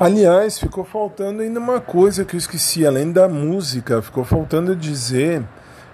[0.00, 5.44] Aliás, ficou faltando ainda uma coisa que eu esqueci, além da música, ficou faltando dizer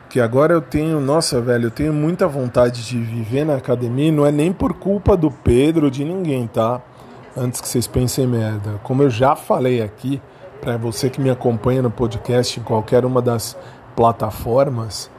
[0.08, 4.24] que agora eu tenho, nossa, velho, eu tenho muita vontade de viver na academia, não
[4.24, 6.80] é nem por culpa do Pedro de ninguém, tá?
[7.36, 8.80] Antes que vocês pensem merda.
[8.82, 10.22] Como eu já falei aqui,
[10.60, 13.56] para você que me acompanha no podcast em qualquer uma das
[13.94, 15.10] plataformas,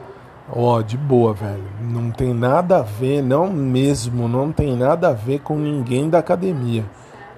[0.50, 1.62] ó, de boa, velho.
[1.80, 6.18] Não tem nada a ver, não mesmo, não tem nada a ver com ninguém da
[6.18, 6.84] academia.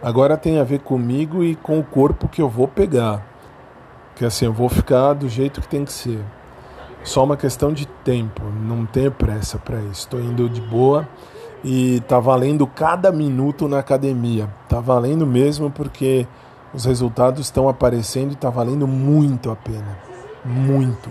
[0.03, 3.25] Agora tem a ver comigo e com o corpo que eu vou pegar.
[4.17, 6.21] Que assim, eu vou ficar do jeito que tem que ser.
[7.05, 10.01] Só uma questão de tempo, não tenho pressa para isso.
[10.01, 11.09] Estou indo de boa
[11.65, 14.49] e tá valendo cada minuto na academia.
[14.69, 16.27] Tá valendo mesmo porque
[16.75, 19.99] os resultados estão aparecendo e tá valendo muito a pena.
[20.45, 21.11] Muito.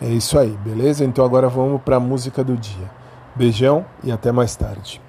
[0.00, 1.04] É isso aí, beleza?
[1.04, 2.90] Então agora vamos para a música do dia.
[3.36, 5.00] Beijão e até mais tarde.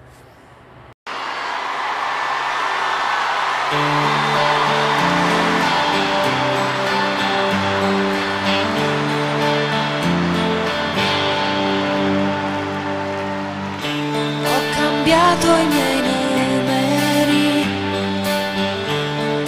[15.34, 17.66] Cambiato i miei numeri,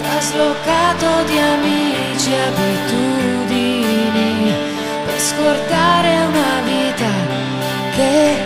[0.02, 3.72] traslocato di amici e abitudini
[5.04, 7.12] per scordare una vita
[7.94, 8.36] che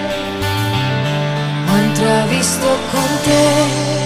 [1.67, 4.00] ho intravisto con te.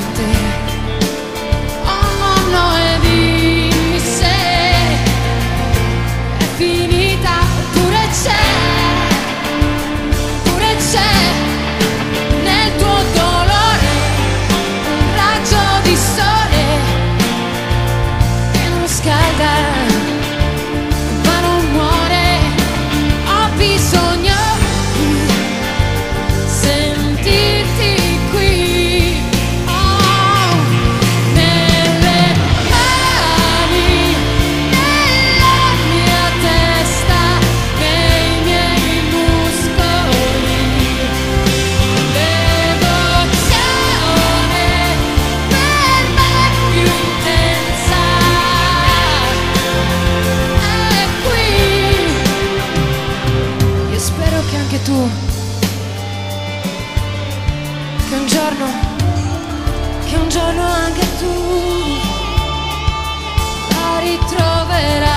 [0.00, 0.36] someday.
[1.84, 2.89] Oh, my no.
[54.50, 55.08] Che anche tu,
[58.08, 58.66] che un giorno,
[60.06, 61.32] che un giorno anche tu
[63.70, 65.09] la ritroverai.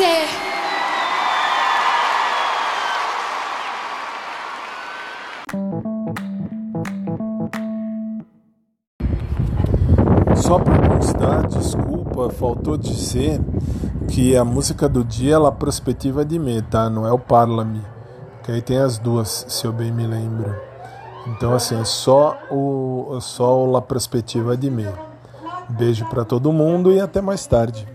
[0.00, 0.26] você.
[10.36, 13.40] Só para constar, desculpa, faltou de ser
[14.08, 16.88] que a música do dia é ela prospectiva de mim, tá?
[16.88, 17.82] Não é o Parlame.
[18.42, 20.54] Que aí tem as duas, se eu bem me lembro.
[21.26, 24.88] Então assim, é só o só o La Prospectiva de mim.
[25.68, 27.86] Beijo para todo mundo e até mais tarde.